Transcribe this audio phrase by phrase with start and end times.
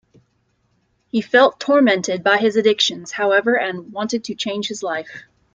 [1.11, 5.25] He felt tormented by his addictions, however, and wanted to change his life.